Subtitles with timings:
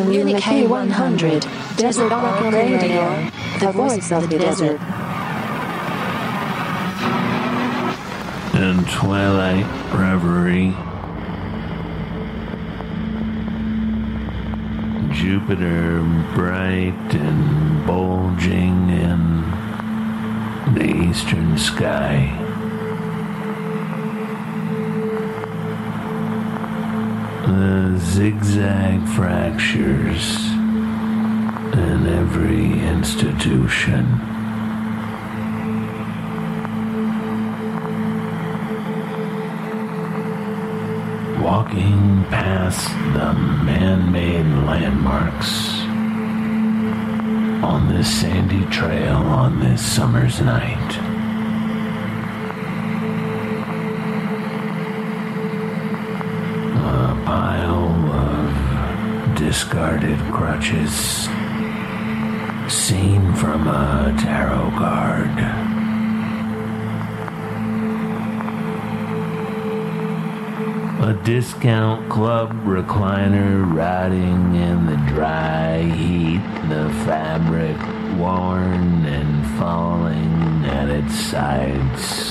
[0.00, 1.46] Communique 100,
[1.76, 3.30] Desert Oracle Radio,
[3.60, 4.80] the voice of the desert.
[8.54, 10.74] and twilight reverie.
[15.14, 16.00] Jupiter
[16.34, 22.49] bright and bulging in the eastern sky.
[27.46, 30.46] The zigzag fractures
[31.74, 34.30] in every institution.
[41.42, 43.32] walking past the
[43.64, 45.80] man made landmarks
[47.64, 51.09] on this sandy trail on this summer's night.
[59.50, 60.92] Discarded crutches
[62.72, 65.36] seen from a tarot card.
[71.02, 77.76] A discount club recliner rotting in the dry heat, the fabric
[78.20, 82.30] worn and falling at its sides.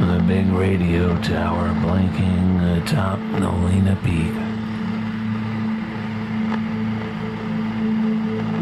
[0.00, 4.34] The big radio tower blinking atop Nolina Peak.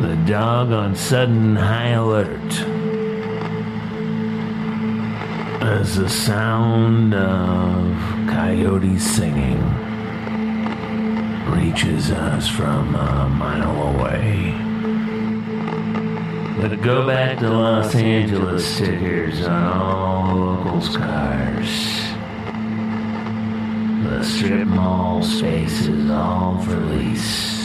[0.01, 2.53] The dog on sudden high alert
[5.61, 7.97] as the sound of
[8.29, 9.61] coyotes singing
[11.51, 14.66] reaches us from a mile away.
[16.59, 21.69] But go back to Los Angeles stickers on all locals' cars.
[24.05, 27.57] The strip mall space is all for lease.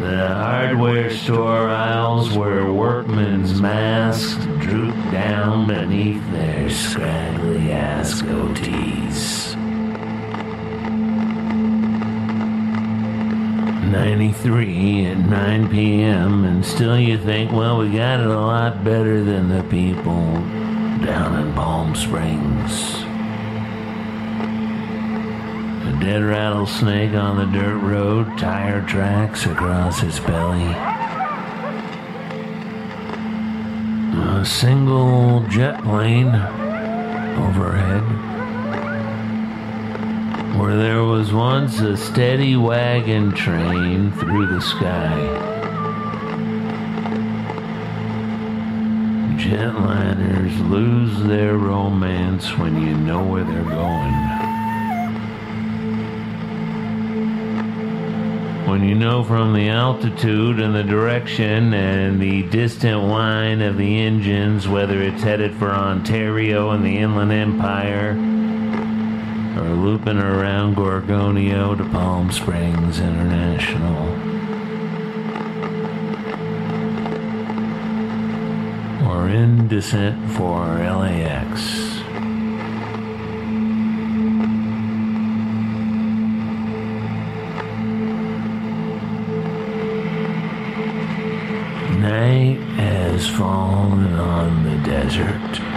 [0.00, 9.43] The hardware store aisles where workmen's masks droop down beneath their scraggly ass goatees.
[13.94, 19.22] 93 at 9 p.m., and still you think, well, we got it a lot better
[19.22, 20.20] than the people
[21.06, 23.04] down in Palm Springs.
[25.86, 30.74] A dead rattlesnake on the dirt road, tire tracks across its belly.
[34.40, 36.34] A single jet plane
[37.38, 38.02] overhead,
[40.56, 45.18] where there was once a steady wagon train through the sky.
[49.36, 54.14] Jetliners lose their romance when you know where they're going.
[58.68, 64.00] When you know from the altitude and the direction and the distant whine of the
[64.00, 68.33] engines whether it's headed for Ontario and the Inland Empire
[69.56, 74.08] or looping around Gorgonio to Palm Springs International.
[79.08, 81.84] Or in descent for LAX.
[92.00, 95.74] Night has fallen on the desert.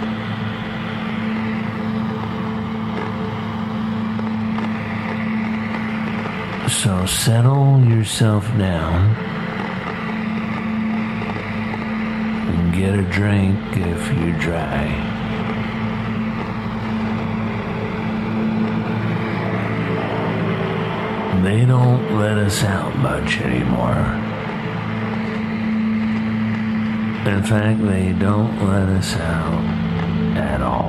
[6.68, 9.16] So settle yourself down
[12.50, 14.84] and get a drink if you're dry.
[21.42, 24.04] They don't let us out much anymore.
[27.32, 29.64] In fact, they don't let us out
[30.36, 30.87] at all.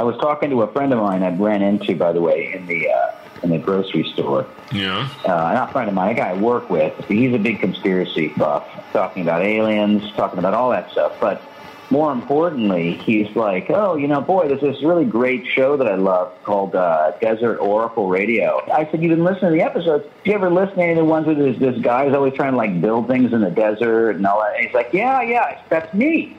[0.00, 2.64] I was talking to a friend of mine I ran into, by the way, in
[2.64, 4.46] the uh, in the grocery store.
[4.72, 5.06] Yeah.
[5.26, 6.96] Uh, not a friend of mine, a guy I work with.
[7.04, 11.12] He's a big conspiracy buff, talking about aliens, talking about all that stuff.
[11.20, 11.42] But
[11.90, 15.96] more importantly, he's like, oh, you know, boy, there's this really great show that I
[15.96, 18.62] love called uh, Desert Oracle Radio.
[18.72, 20.06] I said, you've been listening to the episodes.
[20.24, 22.32] Do you ever listen to any of the ones where this, this guy is always
[22.32, 24.56] trying to like build things in the desert and all that?
[24.56, 26.38] And he's like, yeah, yeah, that's me.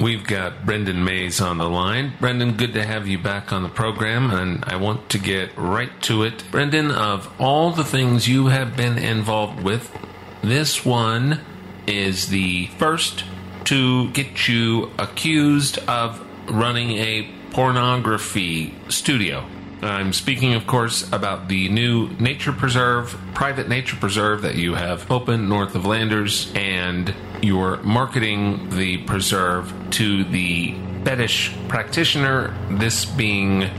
[0.00, 2.14] We've got Brendan Mays on the line.
[2.18, 5.90] Brendan, good to have you back on the program, and I want to get right
[6.04, 6.42] to it.
[6.50, 9.94] Brendan, of all the things you have been involved with,
[10.42, 11.42] this one
[11.86, 13.24] is the first
[13.64, 19.44] to get you accused of running a pornography studio.
[19.82, 25.10] I'm speaking, of course, about the new nature preserve, private nature preserve that you have
[25.10, 30.74] opened north of Landers, and you're marketing the preserve to the
[31.04, 33.70] fetish practitioner, this being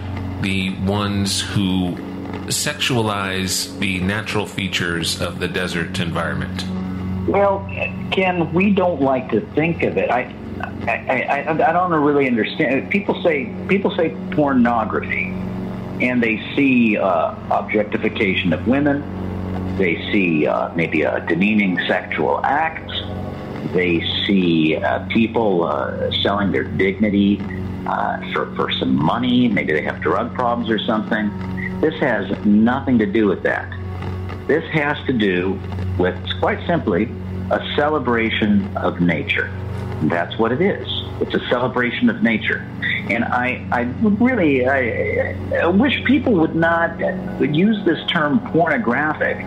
[0.41, 1.95] the ones who
[2.47, 6.65] sexualize the natural features of the desert environment.
[7.27, 7.63] Well,
[8.11, 10.09] Ken, we don't like to think of it.
[10.09, 10.33] I,
[10.87, 12.89] I, I, I don't really understand.
[12.89, 15.31] People say people say pornography,
[16.01, 19.77] and they see uh, objectification of women.
[19.77, 22.89] They see uh, maybe a demeaning sexual act.
[23.73, 27.39] They see uh, people uh, selling their dignity
[27.87, 29.47] uh, for for some money.
[29.47, 31.29] Maybe they have drug problems or something.
[31.79, 33.69] This has nothing to do with that.
[34.47, 35.59] This has to do
[35.97, 37.03] with, quite simply,
[37.51, 39.49] a celebration of nature.
[40.03, 40.87] That's what it is.
[41.21, 42.67] It's a celebration of nature.
[43.09, 46.99] And I, I really, I, I wish people would not
[47.39, 49.37] use this term pornographic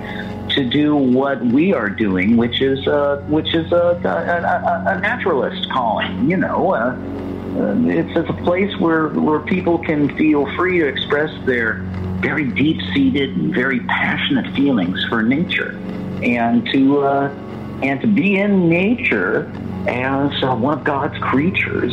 [0.51, 2.87] to do what we are doing, which is,
[3.29, 6.31] which is a, a, a, a naturalist calling.
[6.31, 6.97] You know, uh,
[7.57, 11.83] uh, it's, it's a place where where people can feel free to express their
[12.19, 15.79] very deep seated and very passionate feelings for nature,
[16.23, 17.29] and to uh,
[17.83, 19.53] and to be in nature
[19.87, 21.93] as uh, one of God's creatures,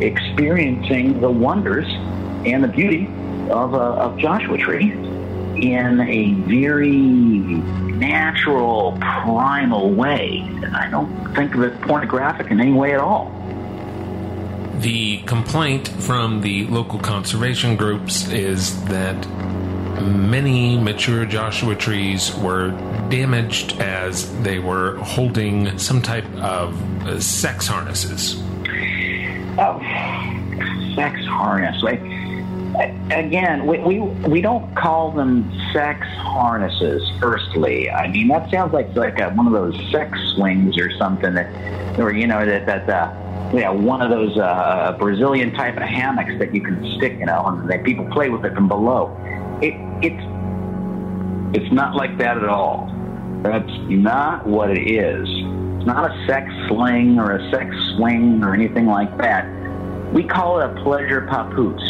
[0.00, 1.86] experiencing the wonders
[2.46, 3.06] and the beauty
[3.50, 10.48] of, uh, of Joshua Tree in a very natural, primal way.
[10.74, 13.36] I don't think of it pornographic in any way at all.
[14.78, 19.26] The complaint from the local conservation groups is that
[20.00, 22.70] many mature Joshua trees were
[23.08, 28.42] damaged as they were holding some type of uh, sex harnesses.
[29.58, 29.80] Oh,
[30.94, 31.82] sex harness.
[31.82, 32.00] Like,
[33.10, 37.02] again, we, we we don't call them sex harnesses.
[37.20, 41.34] Firstly, I mean that sounds like like a, one of those sex swings or something
[41.34, 42.88] that, or you know that that.
[42.88, 47.26] Uh, yeah, one of those uh, Brazilian type of hammocks that you can stick, you
[47.26, 49.08] know, and people play with it from below.
[49.62, 50.24] It, it's
[51.52, 52.88] it's not like that at all.
[53.42, 55.28] That's not what it is.
[55.28, 59.46] It's not a sex sling or a sex swing or anything like that.
[60.12, 61.82] We call it a pleasure papoose.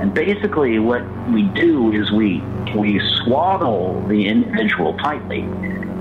[0.00, 2.40] And basically what we do is we
[2.74, 5.42] we swaddle the individual tightly.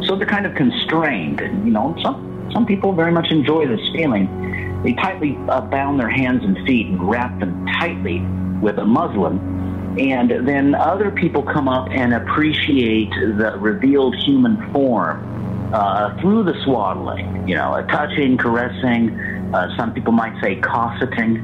[0.07, 1.41] So they're kind of constrained.
[1.41, 4.81] And, you know, some, some people very much enjoy this feeling.
[4.83, 8.21] They tightly uh, bound their hands and feet and wrap them tightly
[8.61, 9.64] with a muslin
[9.99, 16.53] and then other people come up and appreciate the revealed human form uh, through the
[16.63, 19.17] swaddling, you know, touching, caressing,
[19.53, 21.39] uh, some people might say cosseting,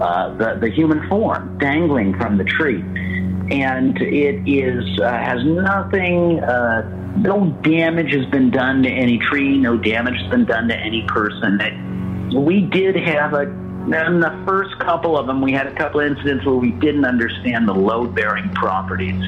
[0.00, 2.80] uh, the, the human form dangling from the tree.
[3.50, 6.82] And it is uh, has nothing, uh,
[7.18, 11.04] no damage has been done to any tree, no damage has been done to any
[11.08, 11.60] person.
[11.60, 13.46] It, we did have a
[13.92, 17.04] in the first couple of them, we had a couple of incidents where we didn't
[17.04, 19.22] understand the load-bearing properties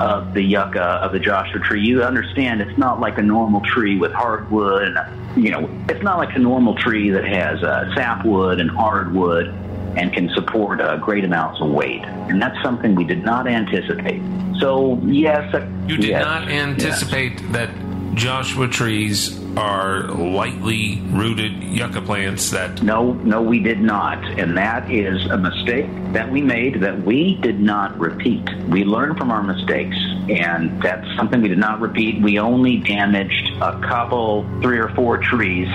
[0.00, 1.84] of the yucca of the Joshua tree.
[1.84, 4.96] You understand it's not like a normal tree with hardwood.
[4.96, 9.48] And, you know, it's not like a normal tree that has uh, sapwood and hardwood
[9.96, 12.04] and can support uh, great amounts of weight.
[12.04, 14.22] And that's something we did not anticipate.
[14.60, 17.52] So yes, uh, you did yes, not anticipate yes.
[17.52, 17.70] that
[18.18, 22.82] Joshua trees are lightly rooted yucca plants that.
[22.82, 24.24] No, no, we did not.
[24.40, 28.42] And that is a mistake that we made that we did not repeat.
[28.68, 29.96] We learned from our mistakes,
[30.28, 32.20] and that's something we did not repeat.
[32.20, 35.68] We only damaged a couple, three or four trees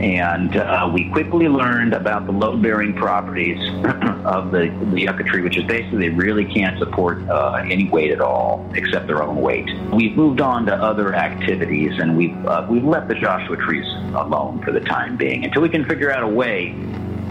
[0.00, 3.58] and uh, we quickly learned about the load-bearing properties
[4.24, 8.10] of the, the yucca tree, which is basically they really can't support uh, any weight
[8.10, 9.68] at all except their own weight.
[9.92, 14.62] We've moved on to other activities, and we've uh, we've left the Joshua trees alone
[14.62, 16.74] for the time being until we can figure out a way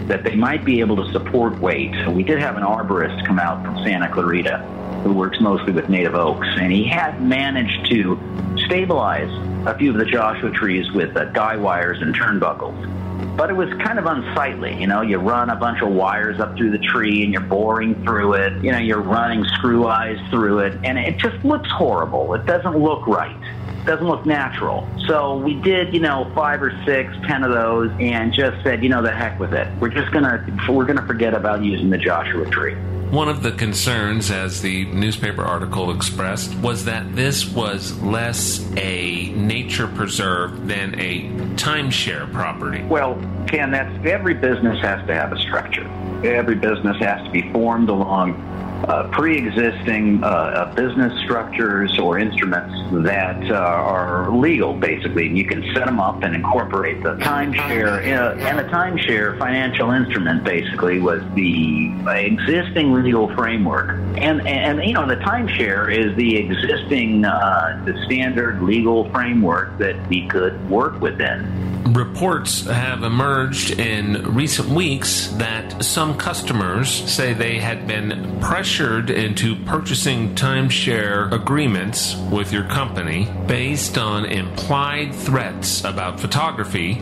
[0.06, 1.92] that they might be able to support weight.
[2.08, 4.64] We did have an arborist come out from Santa Clarita
[5.02, 8.18] who works mostly with native oaks, and he had managed to
[8.66, 9.30] stabilize
[9.66, 13.36] a few of the Joshua trees with uh, guy wires and turnbuckles.
[13.36, 14.78] But it was kind of unsightly.
[14.80, 18.02] You know, you run a bunch of wires up through the tree and you're boring
[18.04, 18.64] through it.
[18.64, 22.34] You know, you're running screw eyes through it, and it just looks horrible.
[22.34, 23.36] It doesn't look right.
[23.84, 24.86] Doesn't look natural.
[25.06, 28.90] So we did, you know, five or six, ten of those, and just said, you
[28.90, 29.68] know, the heck with it.
[29.80, 32.76] We're just gonna we're gonna forget about using the Joshua tree.
[33.10, 39.30] One of the concerns, as the newspaper article expressed, was that this was less a
[39.30, 42.84] nature preserve than a timeshare property.
[42.84, 45.88] Well, Ken, that's every business has to have a structure.
[46.24, 48.34] Every business has to be formed along
[48.84, 55.26] uh, pre-existing uh, business structures or instruments that uh, are legal, basically.
[55.26, 57.98] and You can set them up and incorporate the timeshare.
[58.00, 63.90] Uh, and the timeshare financial instrument, basically, was the existing legal framework.
[64.16, 70.08] And, and you know, the timeshare is the existing, uh, the standard legal framework that
[70.08, 71.70] we could work within.
[71.92, 78.38] Reports have emerged in recent weeks that some customers say they had been
[78.70, 86.94] pressured into purchasing timeshare agreements with your company based on implied threats about photography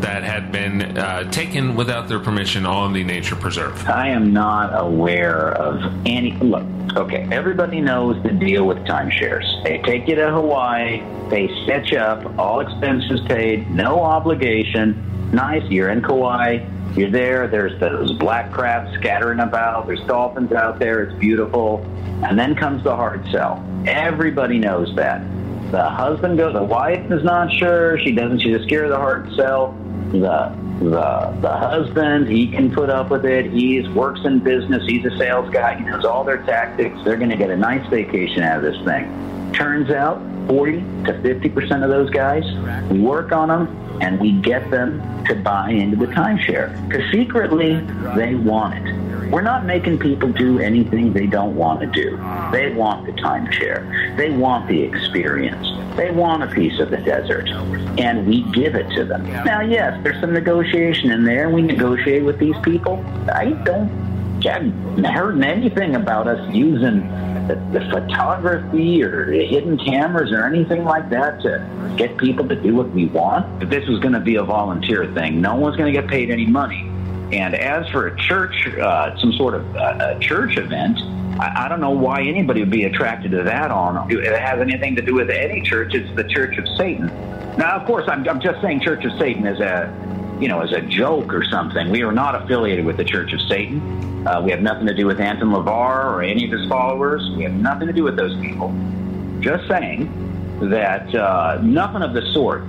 [0.00, 3.88] that had been uh, taken without their permission on the nature preserve.
[3.88, 6.32] I am not aware of any.
[6.32, 6.64] Look,
[6.96, 9.64] okay, everybody knows the deal with timeshares.
[9.64, 15.30] They take you to Hawaii, they set you up, all expenses paid, no obligation.
[15.32, 20.78] Nice, you're in Kauai, you're there, there's those black crabs scattering about, there's dolphins out
[20.78, 21.84] there, it's beautiful.
[22.22, 23.62] And then comes the hard sell.
[23.86, 25.20] Everybody knows that.
[25.70, 29.32] The husband goes, the wife is not sure, she doesn't, she's scared of the hard
[29.34, 29.76] sell
[30.20, 33.50] the the the husband he can put up with it.
[33.50, 34.84] He's works in business.
[34.86, 35.76] He's a sales guy.
[35.76, 36.98] He knows all their tactics.
[37.04, 39.52] They're going to get a nice vacation out of this thing.
[39.52, 42.44] Turns out 40 to 50 percent of those guys
[42.90, 46.70] we work on them and we get them to buy into the timeshare.
[46.88, 47.80] Because secretly
[48.14, 52.16] they want it we're not making people do anything they don't want to do.
[52.52, 54.16] They want the timeshare.
[54.16, 55.66] They want the experience.
[55.96, 57.48] They want a piece of the desert.
[57.98, 59.24] And we give it to them.
[59.44, 61.50] Now, yes, there's some negotiation in there.
[61.50, 63.04] We negotiate with these people.
[63.32, 64.06] I don't
[64.44, 67.00] haven't heard anything about us using
[67.48, 72.74] the, the photography or hidden cameras or anything like that to get people to do
[72.74, 73.58] what we want.
[73.58, 75.40] But this was going to be a volunteer thing.
[75.40, 76.90] No one's going to get paid any money.
[77.32, 80.98] And as for a church, uh, some sort of uh, a church event,
[81.40, 83.70] I, I don't know why anybody would be attracted to that.
[83.70, 85.94] On it has anything to do with any church.
[85.94, 87.06] It's the Church of Satan.
[87.56, 89.92] Now, of course, I'm, I'm just saying Church of Satan as a
[90.40, 91.90] you know as a joke or something.
[91.90, 94.26] We are not affiliated with the Church of Satan.
[94.26, 97.28] Uh, we have nothing to do with Anton LaVey or any of his followers.
[97.36, 98.74] We have nothing to do with those people.
[99.40, 100.10] Just saying
[100.70, 102.62] that uh, nothing of the sort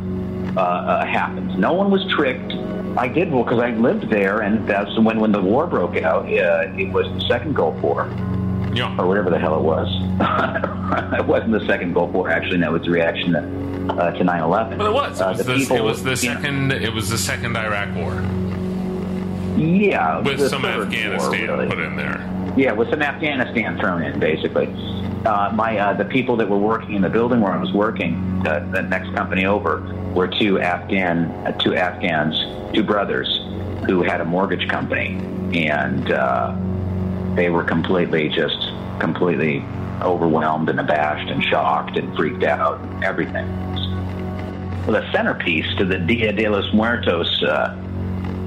[0.55, 1.57] uh, uh, happens.
[1.57, 2.53] No one was tricked.
[2.97, 6.25] I did well because I lived there, and that's when when the war broke out.
[6.25, 8.09] Uh, it was the second Gulf War,
[8.73, 8.95] Yeah.
[8.97, 9.87] or whatever the hell it was.
[11.19, 12.29] it wasn't the second Gulf War.
[12.29, 14.77] Actually, no, it was the reaction to, uh, to 9/11.
[14.77, 15.19] Well, it was.
[15.19, 16.71] It Uh, was, the the, people- it was the second.
[16.71, 18.13] It was the second Iraq War
[19.57, 21.67] Yeah, with some third war, Afghanistan really.
[21.67, 22.53] put in there.
[22.57, 24.67] Yeah, with some Afghanistan thrown in, basically.
[25.25, 28.15] Uh, my uh, the people that were working in the building where I was working,
[28.47, 29.81] uh, the next company over,
[30.13, 33.27] were two Afghan, uh, two Afghans, two brothers,
[33.85, 35.15] who had a mortgage company,
[35.53, 36.55] and uh,
[37.35, 39.63] they were completely just completely
[40.01, 43.47] overwhelmed and abashed and shocked and freaked out, and everything.
[44.85, 47.43] Well, the centerpiece to the Dia de los Muertos.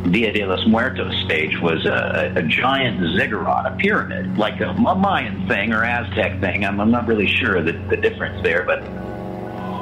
[0.09, 5.47] Dia de los Muertos stage was a, a giant ziggurat, a pyramid, like a Mayan
[5.47, 6.65] thing or Aztec thing.
[6.65, 8.83] I'm, I'm not really sure the, the difference there, but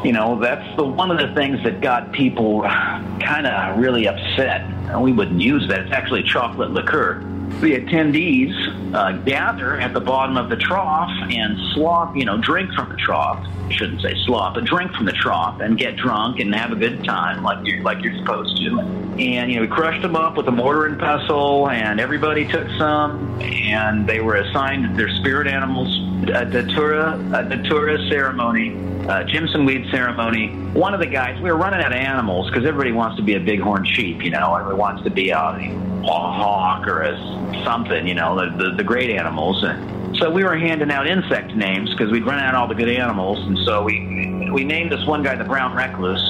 [0.04, 4.66] you know that's the one of the things that got people kind of really upset.
[5.00, 5.80] We wouldn't use that.
[5.80, 7.22] It's actually chocolate liqueur.
[7.60, 12.72] The attendees uh, gather at the bottom of the trough and slop, you know, drink
[12.72, 13.44] from the trough.
[13.68, 16.76] I shouldn't say slop, but drink from the trough and get drunk and have a
[16.76, 18.80] good time like you're like you're supposed to.
[19.18, 22.68] And you know, we crushed them up with a mortar and pestle, and everybody took
[22.78, 25.88] some, and they were assigned their spirit animals.
[26.28, 28.76] A datura, a datura ceremony,
[29.08, 30.50] uh, Jimson weed ceremony.
[30.74, 33.34] One of the guys, we were running out of animals because everybody wants to be
[33.34, 37.16] a bighorn sheep, you know, everybody wants to be a, a hawk or a
[37.64, 39.62] something, you know, the, the, the great animals.
[39.62, 42.88] And so we were handing out insect names because we'd run out all the good
[42.88, 46.22] animals, and so we we named this one guy the brown recluse,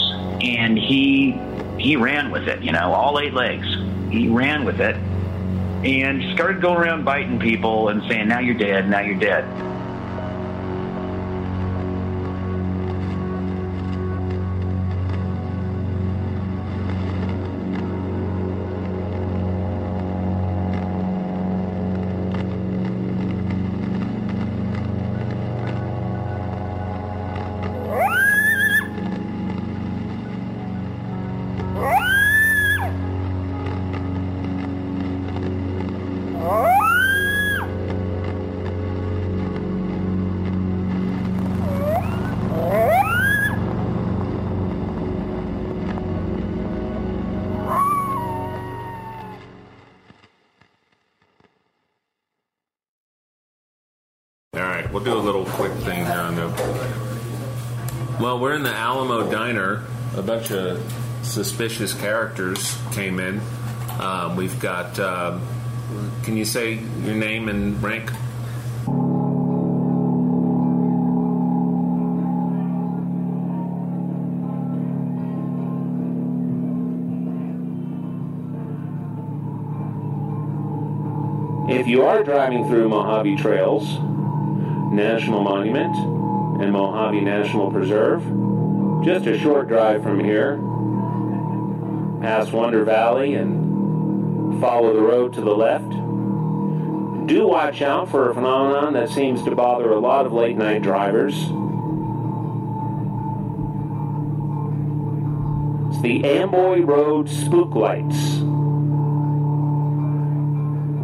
[0.43, 1.41] and he
[1.79, 3.67] he ran with it, you know, all eight legs.
[4.11, 4.97] He ran with it
[5.85, 8.91] and started going around biting people and saying, "Now you're dead.
[8.91, 9.45] Now you're dead."
[54.99, 56.49] We'll do a little quick thing here on the.
[58.21, 59.85] Well, we're in the Alamo Diner.
[60.17, 60.83] A bunch of
[61.23, 63.41] suspicious characters came in.
[64.01, 64.99] Um, we've got.
[64.99, 65.41] Um,
[66.25, 68.11] can you say your name and rank?
[81.71, 83.99] If you are driving through Mojave Trails
[84.93, 85.95] National Monument
[86.63, 88.23] and Mojave National Preserve,
[89.05, 90.57] just a short drive from here,
[92.21, 95.91] past Wonder Valley and follow the road to the left,
[97.29, 100.83] do watch out for a phenomenon that seems to bother a lot of late night
[100.83, 101.35] drivers.
[105.91, 108.39] It's the Amboy Road spook lights.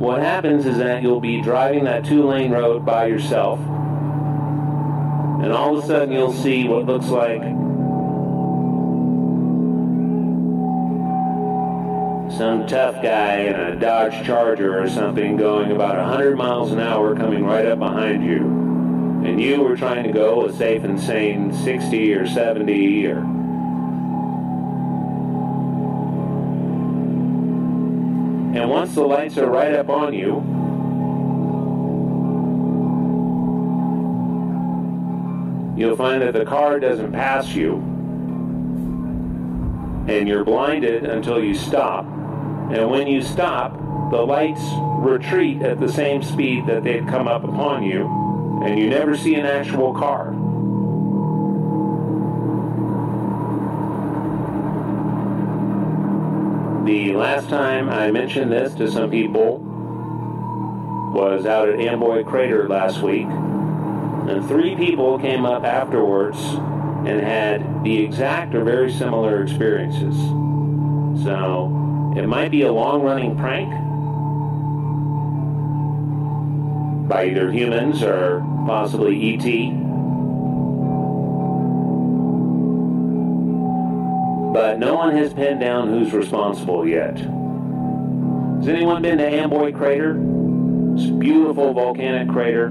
[0.05, 5.79] What happens is that you'll be driving that two lane road by yourself, and all
[5.79, 7.41] of a sudden you'll see what looks like
[12.37, 17.17] some tough guy in a Dodge Charger or something going about 100 miles an hour
[17.17, 18.41] coming right up behind you.
[19.25, 23.34] And you were trying to go a safe and sane 60 or 70 or
[28.75, 30.43] once the lights are right up on you,
[35.79, 37.77] you'll find that the car doesn't pass you,
[40.09, 42.05] and you're blinded until you stop.
[42.05, 43.79] And when you stop,
[44.11, 44.63] the lights
[44.99, 48.09] retreat at the same speed that they'd come up upon you,
[48.65, 50.34] and you never see an actual car.
[56.85, 59.57] The last time I mentioned this to some people
[61.15, 66.39] was out at Amboy Crater last week, and three people came up afterwards
[67.07, 70.15] and had the exact or very similar experiences.
[71.25, 73.71] So it might be a long running prank
[77.09, 79.84] by either humans or possibly ET.
[84.55, 87.19] But no one has pinned down who's responsible yet.
[87.19, 90.13] Has anyone been to Amboy Crater?
[90.95, 92.69] It's a beautiful volcanic crater.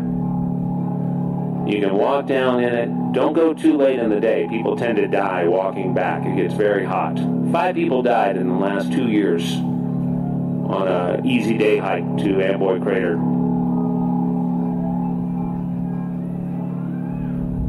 [1.68, 2.88] You can walk down in it.
[3.12, 4.48] Don't go too late in the day.
[4.50, 6.26] People tend to die walking back.
[6.26, 7.18] It gets very hot.
[7.52, 12.80] Five people died in the last two years on a easy day hike to Amboy
[12.80, 13.18] Crater.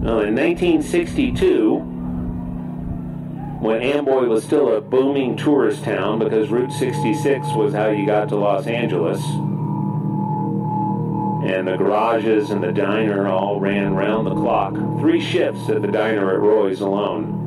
[0.04, 1.93] Well, in 1962,
[3.64, 8.28] when Amboy was still a booming tourist town because Route 66 was how you got
[8.28, 9.24] to Los Angeles.
[11.50, 14.74] And the garages and the diner all ran round the clock.
[15.00, 17.40] Three shifts at the diner at Roy's alone.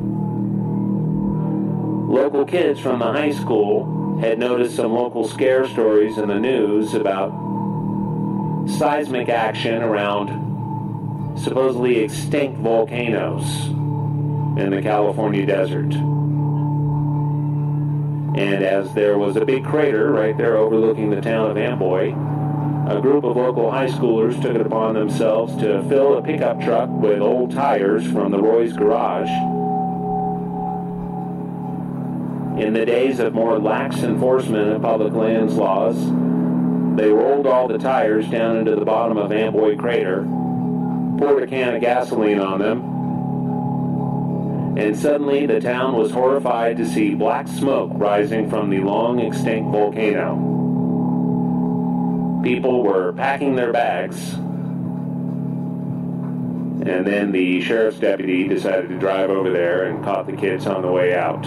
[2.10, 6.96] Local kids from the high school had noticed some local scare stories in the news
[6.96, 7.30] about
[8.68, 13.77] seismic action around supposedly extinct volcanoes
[14.58, 15.94] in the California desert.
[18.38, 22.14] And as there was a big crater right there overlooking the town of Amboy,
[22.88, 26.90] a group of local high schoolers took it upon themselves to fill a pickup truck
[26.90, 29.30] with old tires from the Roy's garage.
[32.60, 35.98] In the days of more lax enforcement of public lands laws,
[36.98, 40.24] they rolled all the tires down into the bottom of Amboy Crater,
[41.20, 42.97] poured a can of gasoline on them,
[44.78, 49.72] and suddenly the town was horrified to see black smoke rising from the long extinct
[49.72, 50.36] volcano.
[52.44, 54.36] People were packing their bags,
[56.86, 60.84] and then the sheriff's deputy decided to drive over there and caught the kids on
[60.84, 61.44] the way out.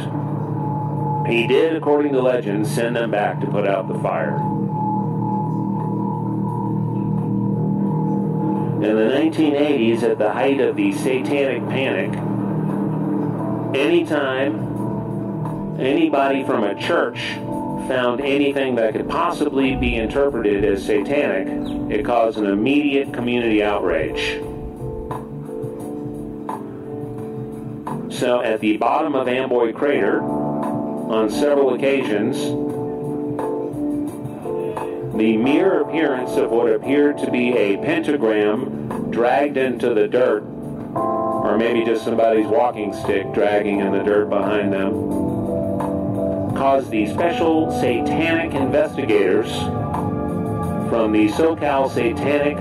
[1.28, 4.34] He did, according to legend, send them back to put out the fire.
[8.82, 12.18] In the 1980s, at the height of the satanic panic,
[13.74, 17.34] anytime anybody from a church
[17.88, 21.48] found anything that could possibly be interpreted as satanic,
[21.90, 24.40] it caused an immediate community outrage.
[28.12, 32.36] So, at the bottom of Amboy Crater, on several occasions,
[35.16, 40.44] the mere appearance of what appeared to be a pentagram dragged into the dirt
[41.50, 44.92] or maybe just somebody's walking stick dragging in the dirt behind them,
[46.54, 49.50] caused the special satanic investigators
[50.88, 52.56] from the SoCal Satanic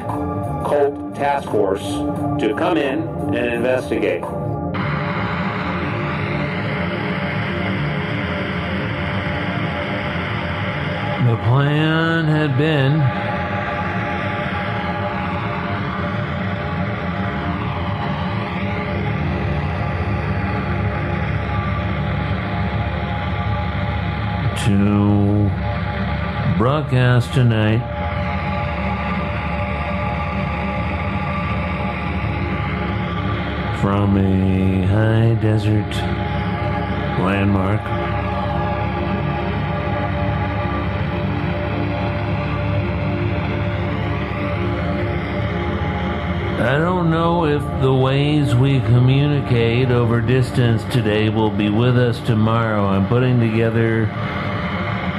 [0.65, 1.83] Cult task force
[2.41, 3.03] to come in
[3.35, 4.21] and investigate.
[11.21, 13.28] The plan had been
[26.79, 27.79] broadcast tonight
[33.81, 35.93] from a high desert
[37.21, 37.81] landmark.
[46.61, 52.21] I don't know if the ways we communicate over distance today will be with us
[52.21, 52.85] tomorrow.
[52.85, 54.05] I'm putting together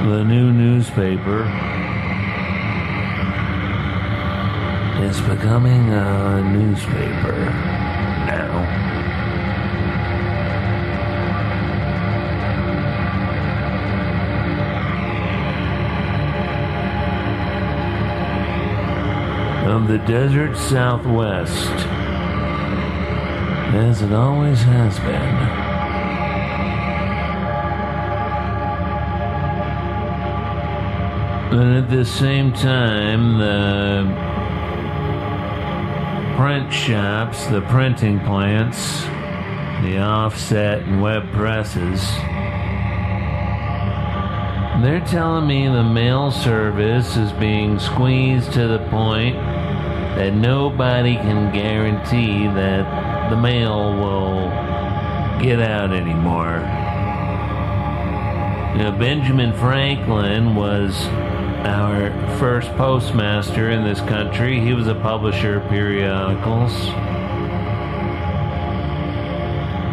[0.09, 1.45] the new newspaper.
[5.03, 7.37] is becoming a newspaper
[8.27, 8.61] now.
[19.67, 21.71] Of the desert southwest,
[23.75, 25.40] as it always has been.
[31.53, 34.05] And at the same time, the
[36.37, 39.03] print shops, the printing plants,
[39.83, 42.01] the offset and web presses,
[44.81, 51.53] they're telling me the mail service is being squeezed to the point that nobody can
[51.53, 54.49] guarantee that the mail will
[55.43, 56.61] get out anymore.
[58.77, 60.97] You know, Benjamin Franklin was
[61.67, 64.61] our first postmaster in this country.
[64.61, 66.73] He was a publisher of periodicals.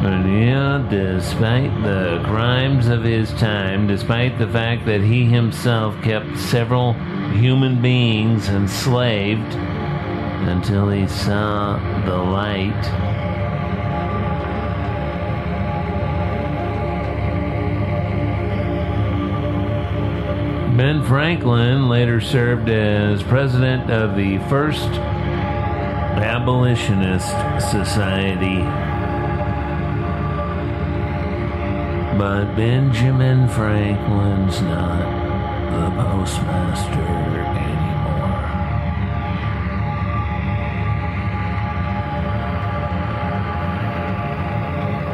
[0.06, 6.01] And yeah, uh, despite the crimes of his time, despite the fact that he himself
[6.01, 6.93] kept several
[7.34, 9.53] human beings enslaved
[10.47, 13.16] until he saw the light.
[20.78, 24.88] Ben Franklin later served as president of the first
[26.22, 27.32] abolitionist
[27.72, 28.60] society.
[32.16, 35.02] But Benjamin Franklin's not
[35.72, 37.57] the postmaster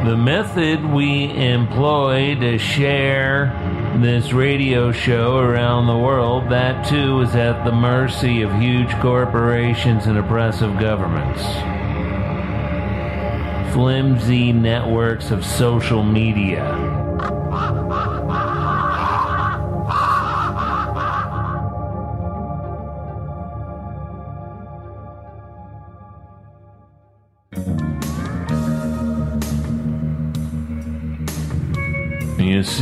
[0.04, 3.46] The method we employ to share
[4.02, 10.04] this radio show around the world, that too is at the mercy of huge corporations
[10.04, 11.42] and oppressive governments.
[13.72, 16.83] Flimsy networks of social media.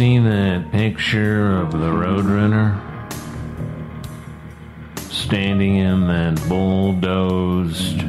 [0.02, 2.76] See that picture of the Roadrunner?
[4.98, 8.02] Standing in that bulldozed,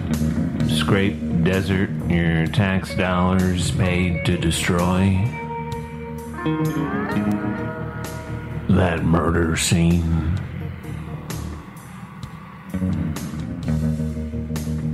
[0.72, 5.24] scraped desert your tax dollars paid to destroy?
[8.70, 10.34] That murder scene?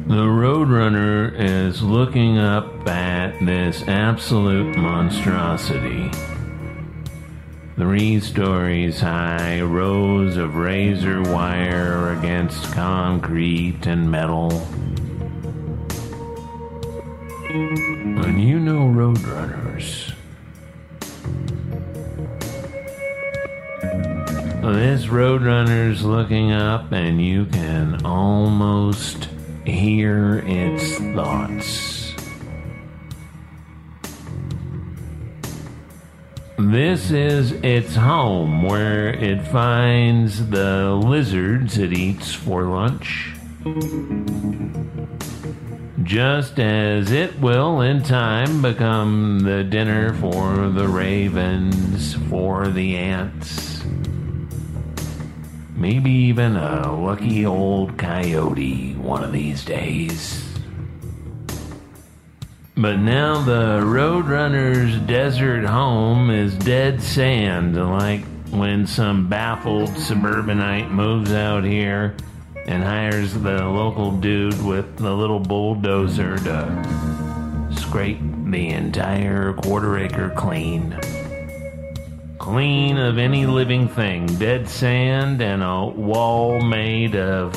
[0.07, 6.11] The Roadrunner is looking up at this absolute monstrosity.
[7.79, 14.51] Three stories high, rows of razor wire against concrete and metal.
[17.49, 20.13] And you know Roadrunners.
[24.61, 29.29] This Roadrunner's looking up, and you can almost
[29.65, 31.88] hear its thoughts.
[36.61, 43.31] This is its home where it finds the lizards it eats for lunch.
[46.03, 53.81] Just as it will in time become the dinner for the ravens, for the ants,
[55.77, 60.48] maybe even a lucky old coyote one of these days.
[62.81, 71.33] But now the Roadrunner's desert home is dead sand, like when some baffled suburbanite moves
[71.33, 72.15] out here
[72.67, 80.29] and hires the local dude with the little bulldozer to scrape the entire quarter acre
[80.29, 80.97] clean.
[82.37, 87.53] Clean of any living thing, dead sand, and a wall made of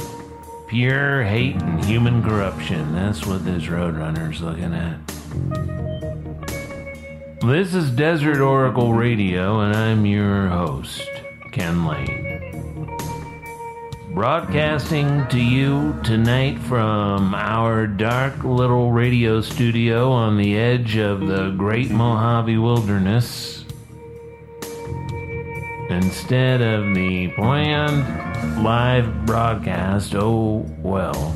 [0.67, 2.93] pure hate and human corruption.
[2.93, 5.12] That's what this Roadrunner's looking at.
[7.41, 11.09] This is Desert Oracle Radio, and I'm your host,
[11.53, 12.87] Ken Layne.
[14.13, 21.51] Broadcasting to you tonight from our dark little radio studio on the edge of the
[21.57, 23.65] Great Mojave Wilderness.
[25.89, 31.35] Instead of the planned live broadcast, oh well.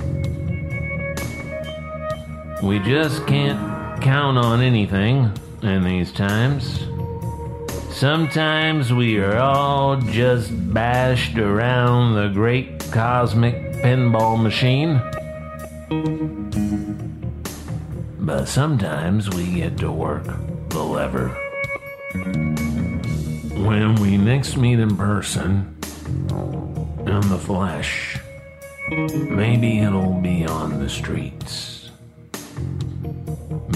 [2.62, 3.75] We just can't
[4.06, 6.78] count on anything in these times.
[7.92, 15.02] Sometimes we are all just bashed around the great cosmic pinball machine.
[18.20, 20.26] But sometimes we get to work
[20.68, 21.30] the lever.
[23.66, 25.76] When we next meet in person,
[26.30, 28.20] in the flesh,
[28.88, 31.75] maybe it'll be on the streets.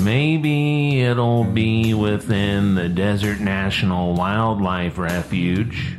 [0.02, 5.96] Maybe it'll be within the Desert National Wildlife Refuge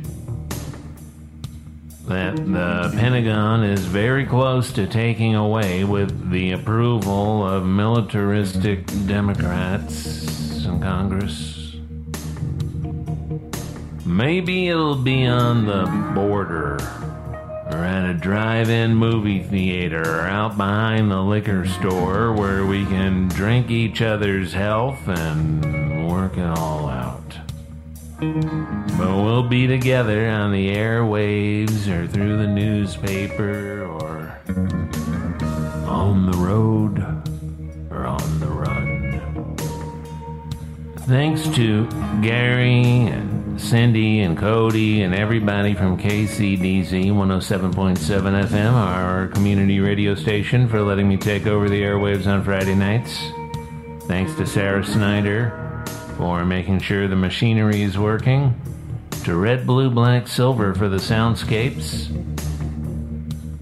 [2.08, 10.64] that the Pentagon is very close to taking away with the approval of militaristic Democrats
[10.64, 11.76] in Congress.
[14.04, 16.78] Maybe it'll be on the border
[17.72, 22.84] or at a drive in movie theater or out behind the liquor store where we
[22.84, 27.38] can drink each other's health and work it all out.
[28.20, 34.38] But we'll be together on the airwaves or through the newspaper or
[35.88, 37.00] on the road
[37.90, 38.92] or on the run.
[41.06, 41.88] Thanks to
[42.20, 47.96] Gary and Cindy and Cody and everybody from KCDZ 107.7
[48.46, 53.18] FM, our community radio station, for letting me take over the airwaves on Friday nights.
[54.06, 55.84] Thanks to Sarah Snyder
[56.16, 58.54] for making sure the machinery is working.
[59.24, 62.08] To Red, Blue, Black, Silver for the soundscapes.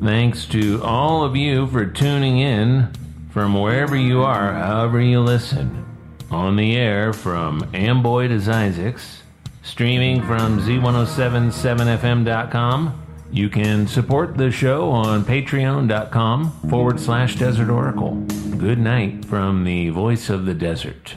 [0.03, 2.91] Thanks to all of you for tuning in
[3.31, 5.85] from wherever you are, however you listen.
[6.31, 9.20] On the air from Amboy to Zzyzx,
[9.63, 13.07] streaming from Z1077FM.com.
[13.33, 18.17] You can support the show on patreon.com forward slash desert oracle.
[18.59, 21.17] Good night from the voice of the desert.